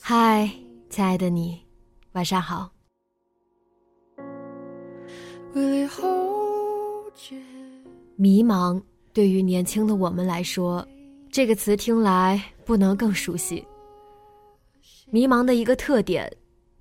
[0.00, 0.48] 嗨，
[0.88, 1.60] 亲爱的你，
[2.12, 2.70] 晚上好。
[8.14, 8.80] 迷茫
[9.12, 10.86] 对于年轻的我们来说，
[11.32, 13.66] 这个词听来不能更熟悉。
[15.10, 16.32] 迷茫的一个特点，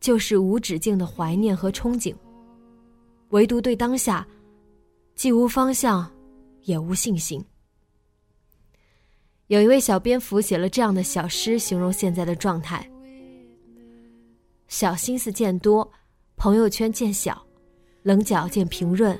[0.00, 2.12] 就是无止境的怀念和憧憬，
[3.28, 4.26] 唯独对当下，
[5.14, 6.10] 既无方向，
[6.62, 7.42] 也无信心。
[9.52, 12.90] 有一位小蝙蝠写了这样的小诗，形容现在的状态：
[14.66, 15.86] 小心思见多，
[16.38, 17.46] 朋友圈见小，
[18.02, 19.14] 棱角见平润，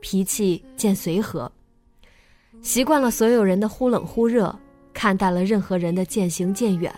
[0.00, 1.52] 脾气见随和。
[2.62, 4.58] 习惯了所有人的忽冷忽热，
[4.94, 6.90] 看淡了任何人的渐行渐远，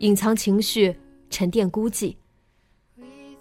[0.00, 0.94] 隐藏情绪，
[1.30, 2.14] 沉淀孤寂。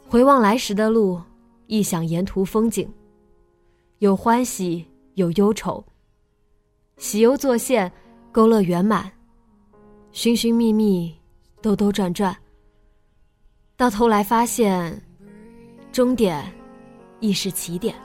[0.07, 1.21] 回望来时的路，
[1.67, 2.89] 忆想沿途风景，
[3.97, 5.83] 有欢喜，有忧愁，
[6.95, 7.91] 喜忧作现。
[8.31, 9.12] 勾勒圆满，
[10.12, 11.16] 寻寻觅觅，
[11.62, 12.35] 兜兜转转，
[13.75, 15.01] 到头来发现，
[15.91, 16.51] 终点
[17.19, 17.95] 亦是起点。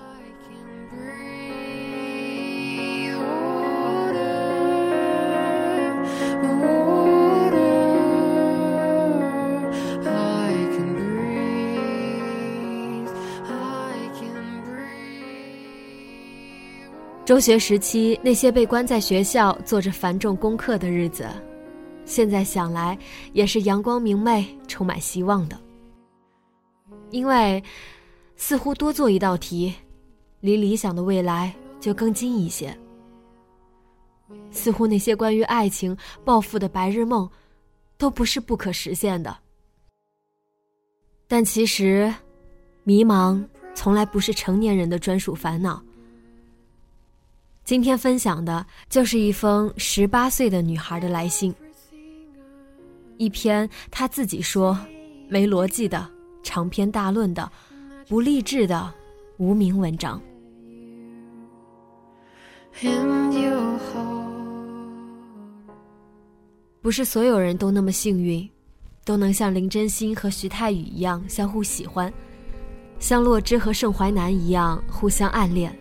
[17.35, 21.29] 中学时期，那些被关在学校做着繁重功课的日子，
[22.05, 22.97] 现在想来
[23.33, 25.61] 也是阳光明媚、充满希望的。
[27.11, 27.61] 因为，
[28.37, 29.75] 似乎多做一道题，
[30.39, 32.73] 离理想的未来就更近一些。
[34.53, 37.29] 似乎那些关于爱情、暴富的白日梦，
[37.99, 39.37] 都不是不可实现的。
[41.27, 42.15] 但其实，
[42.85, 43.45] 迷茫
[43.75, 45.83] 从来不是成年人的专属烦恼。
[47.65, 51.53] 今天分享的就是一封十八岁的女孩的来信，
[53.17, 54.79] 一篇她自己说
[55.31, 56.07] 没逻辑的
[56.43, 57.51] 长篇大论的
[58.07, 58.93] 不励志的
[59.39, 60.21] 无名文章。
[66.83, 68.47] 不是所有人都那么幸运，
[69.07, 72.13] 都能像林真心和徐太宇一样相互喜欢，
[72.99, 75.75] 像洛枳和盛淮南一样互相暗恋。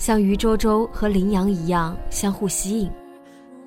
[0.00, 2.90] 像余周周和林阳一样相互吸引，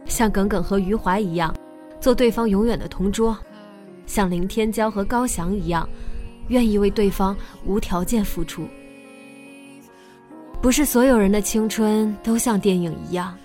[0.07, 1.55] 像耿耿和余淮一样
[2.01, 3.38] 做对方永远的同桌，
[4.07, 5.88] 像林天骄和高翔一样
[6.47, 8.67] 愿意为对方无条件付出。
[10.59, 13.38] 不是所有人的青春都像电影一样，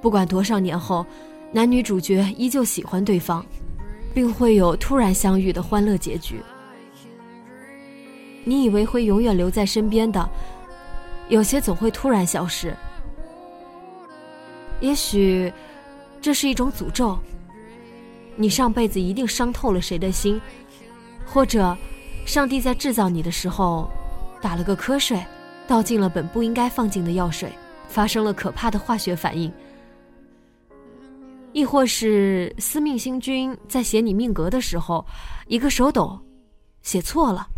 [0.00, 1.04] 不管多少年后，
[1.50, 3.44] 男女主角依旧喜欢对方，
[4.14, 6.40] 并会有突然相遇的欢乐结局。
[8.44, 10.30] 你以为会永远留在身边的。
[11.28, 12.74] 有些总会突然消失，
[14.80, 15.52] 也许
[16.20, 17.18] 这是一种诅咒。
[18.36, 20.40] 你上辈子一定伤透了谁的心，
[21.24, 21.76] 或者
[22.26, 23.90] 上帝在制造你的时候
[24.40, 25.24] 打了个瞌睡，
[25.66, 27.50] 倒进了本不应该放进的药水，
[27.88, 29.50] 发生了可怕的化学反应；
[31.52, 35.04] 亦或是司命星君在写你命格的时候，
[35.46, 36.20] 一个手抖，
[36.82, 37.48] 写错了，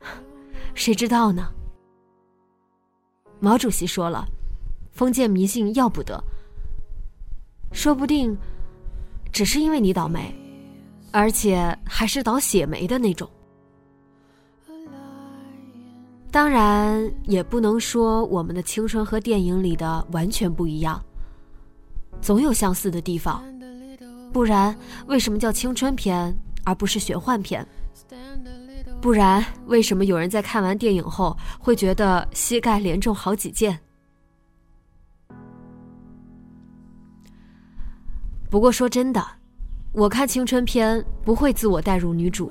[0.74, 1.50] 谁知道呢？
[3.44, 4.26] 毛主席说了
[4.90, 6.18] ：“封建迷信要不得。”
[7.72, 8.34] 说不定，
[9.30, 10.34] 只是因为你倒霉，
[11.12, 13.28] 而且还是倒血霉的那种。
[16.30, 20.98] 当然，也不能说我们的青春和电影里的完全不一样，
[22.22, 23.44] 总有相似的地方，
[24.32, 24.74] 不然
[25.06, 27.66] 为什么叫青春片而不是玄幻片？
[29.04, 33.78] 不然，为什么有人在看完电影后会觉得膝盖连中好几箭？
[38.48, 39.22] 不过说真的，
[39.92, 42.50] 我看青春片不会自我代入女主，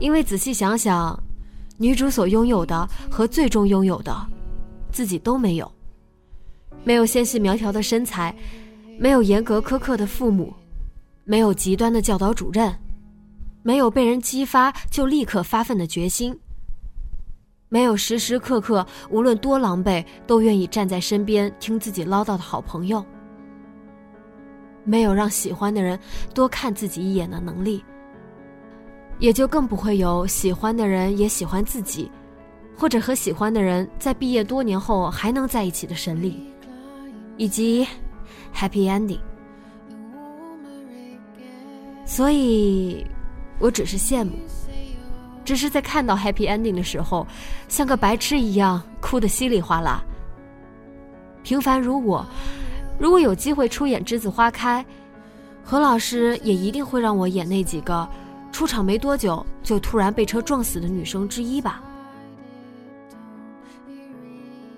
[0.00, 1.16] 因为仔细想想，
[1.76, 4.12] 女主所拥有的和最终拥有的，
[4.90, 5.72] 自己都没有。
[6.82, 8.34] 没有纤细苗条的身材，
[8.98, 10.52] 没有严格苛刻的父母，
[11.22, 12.76] 没有极端的教导主任，
[13.66, 16.38] 没有被人激发就立刻发奋的决心，
[17.68, 23.04] 没有时时刻刻无论多狼狈都愿意站在身边听自己唠叨的好朋友，
[24.84, 25.98] 没有让喜欢的人
[26.32, 27.84] 多看自己一眼的能力。
[29.18, 32.08] 也就更不会有喜欢的人也喜欢自己，
[32.76, 36.40] 或者和喜欢的人在毕业多年后还能在一起的神力，
[37.36, 37.84] 以及
[38.54, 39.18] happy ending。
[42.04, 43.04] 所以，
[43.58, 44.32] 我只是羡慕，
[45.44, 47.26] 只是在看到 happy ending 的时候，
[47.68, 50.02] 像个白痴一样哭得稀里哗啦。
[51.42, 52.26] 平凡如我，
[52.98, 54.84] 如果有机会出演《栀子花开》，
[55.62, 58.08] 何老师也一定会让我演那几个。
[58.52, 61.82] 出场没多久就突然被车撞死的女生之一吧？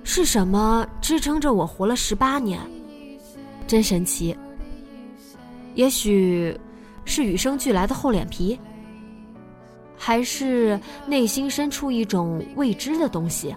[0.03, 2.59] 是什么支撑着我活了十八年？
[3.69, 4.37] 真神奇。
[5.75, 6.59] 也许
[7.05, 8.59] 是与生俱来的厚脸皮，
[9.99, 13.55] 还是内心深处一种未知的东西？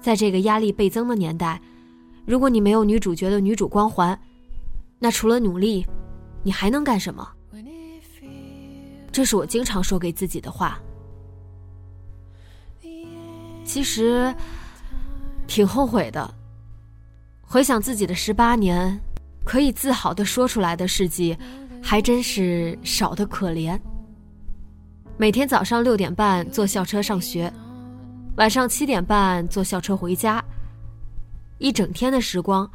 [0.00, 1.60] 在这个压力倍增的年代，
[2.26, 4.18] 如果你没有女主角的女主光环，
[4.98, 5.86] 那除了努力，
[6.42, 7.26] 你还能干什么？
[9.12, 10.80] 这是我经常说给自己的话。
[13.64, 14.34] 其实
[15.46, 16.32] 挺后悔的。
[17.42, 18.98] 回想自己的十八年，
[19.44, 21.36] 可以自豪的说出来的事迹，
[21.82, 23.78] 还真是少的可怜。
[25.20, 27.52] 每天早上六点半坐校车上学，
[28.36, 30.42] 晚上七点半坐校车回家，
[31.58, 32.66] 一整天的时光，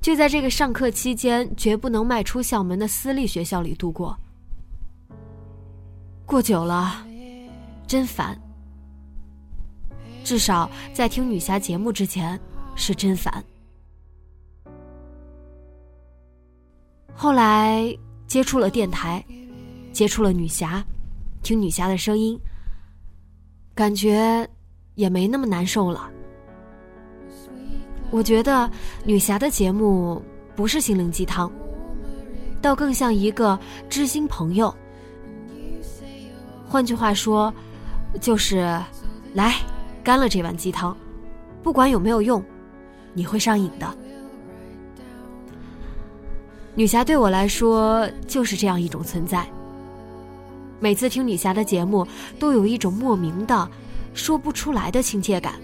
[0.00, 4.18] 就在这个上课期间绝不能迈出校门的私立学校里度过。
[6.26, 7.06] 过久了，
[7.86, 8.36] 真烦。
[10.24, 12.36] 至少在听女侠节目之前，
[12.74, 13.32] 是真烦。
[17.14, 17.96] 后来
[18.26, 19.24] 接触了电台，
[19.92, 20.84] 接触了女侠，
[21.42, 22.38] 听女侠的声音，
[23.74, 24.48] 感觉
[24.94, 26.08] 也没那么难受了。
[28.10, 28.70] 我觉得
[29.04, 30.22] 女侠的节目
[30.54, 31.50] 不是心灵鸡汤，
[32.60, 33.58] 倒更像一个
[33.88, 34.72] 知心朋友。
[36.68, 37.52] 换句话说，
[38.20, 38.80] 就是
[39.34, 39.54] 来
[40.04, 40.96] 干了这碗鸡汤，
[41.62, 42.42] 不管有没有用，
[43.14, 43.98] 你会上瘾的。
[46.74, 49.46] 女侠对我来说就是这样一种存在。
[50.82, 52.04] 每次听女侠的节目，
[52.40, 53.70] 都有一种莫名的、
[54.14, 55.54] 说不出来的亲切感。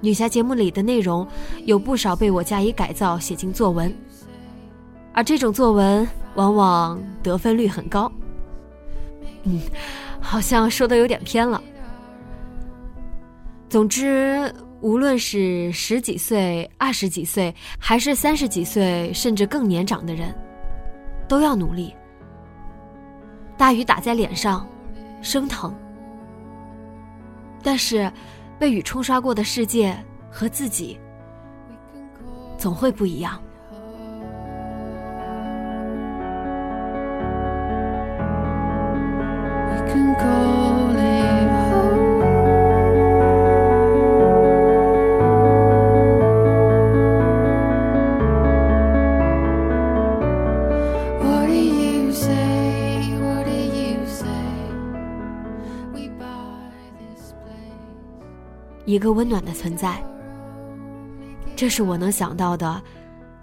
[0.00, 1.24] 女侠节目里的内容
[1.64, 3.94] 有不少被我加以改造写进作文，
[5.12, 6.04] 而这种作文
[6.34, 8.10] 往往得分率很高。
[9.44, 9.60] 嗯，
[10.20, 11.62] 好像说的有点偏了。
[13.68, 20.34] 总之，无论是十几岁、二十几岁，还是三十几岁，甚至更年长的人，
[21.28, 21.94] 都要努力。
[23.56, 24.66] 大雨打在脸上，
[25.22, 25.74] 生疼。
[27.62, 28.12] 但是，
[28.58, 29.96] 被雨冲刷过的世界
[30.30, 30.98] 和自己，
[32.58, 33.40] 总会不一样。
[58.94, 60.00] 一个温暖的存在，
[61.56, 62.80] 这是我能想到的，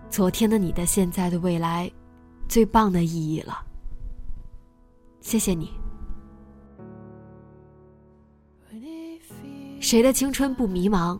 [0.09, 1.91] 昨天的你的现在的未来，
[2.47, 3.61] 最棒的意义了。
[5.19, 5.69] 谢谢你。
[9.81, 11.19] 谁的青春不迷茫？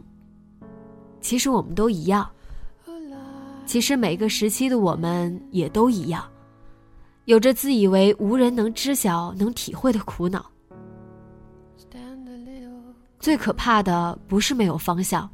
[1.20, 2.26] 其实我们都一样。
[3.66, 6.24] 其实每个时期的我们也都一样，
[7.26, 10.51] 有着自以为无人能知晓、能体会的苦恼。
[13.22, 15.30] 最可怕的不是没有方向，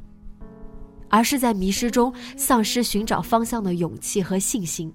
[1.08, 4.92] 而是在迷失中丧失寻找方向的勇气和信心。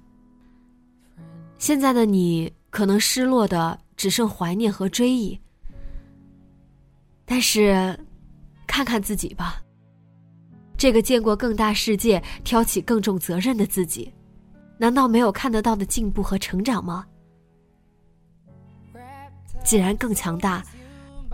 [1.57, 5.37] 现在的你可能失落的只剩怀念和追忆，
[7.25, 7.99] 但是，
[8.67, 9.59] 看看自己吧。
[10.77, 14.13] 这个见过更大世界、挑起更重责任的自己，
[14.77, 17.07] 难道没有看得到的进步和成长吗？
[19.63, 20.63] 既然更强大。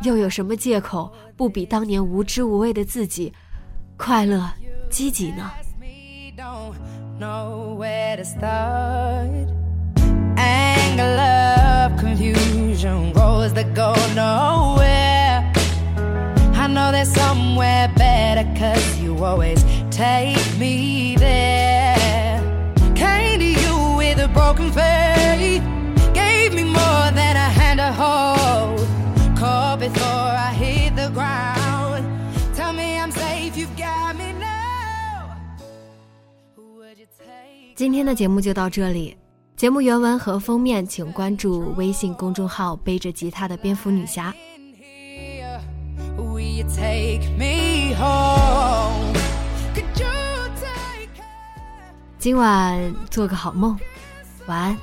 [0.03, 3.31] 又有什么借口不比当年无知无畏的自己
[3.95, 4.51] 快乐、
[4.89, 5.49] 积极呢？
[37.79, 39.15] 今天的节目就到这里。
[39.55, 44.35] 节目原文和封面，请关注微信公众号“背着吉他的蝙蝠女侠”。
[52.19, 53.79] 今晚做个好梦，
[54.45, 54.77] 晚安。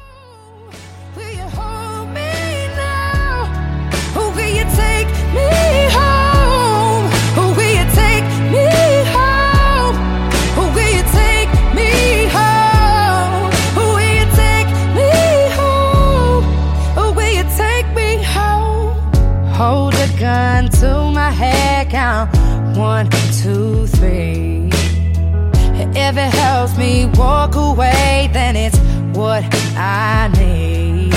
[27.76, 28.78] Away, then it's
[29.16, 29.44] what
[29.76, 31.14] I need.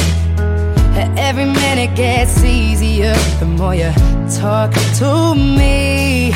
[1.17, 3.91] Every minute gets easier the more you
[4.41, 6.33] talk to me.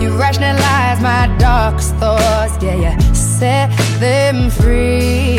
[0.00, 5.38] You rationalize my darkest thoughts, yeah, you set them free.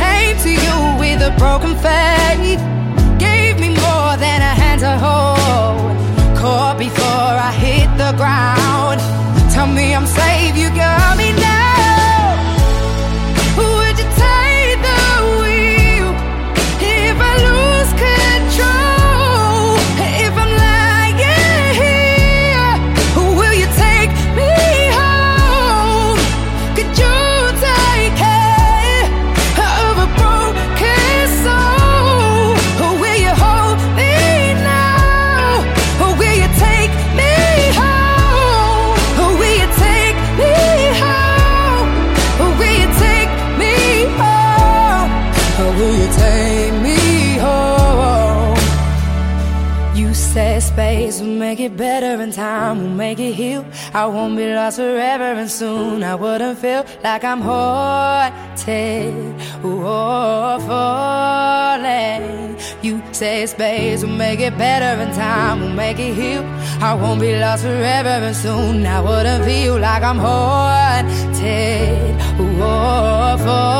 [0.00, 2.60] Came to you with a broken faith,
[3.18, 5.96] gave me more than a hand to hold.
[6.38, 9.00] Caught before I hit the ground.
[9.52, 11.99] Tell me I'm safe, you got me now.
[50.60, 53.64] Space will make it better and time will make it heal.
[53.94, 59.14] I won't be lost forever and soon I wouldn't feel like I'm haunted
[59.64, 62.58] or falling.
[62.82, 66.44] You say space will make it better and time will make it heal.
[66.82, 71.40] I won't be lost forever and soon I wouldn't feel like I'm haunted
[72.38, 73.79] or falling.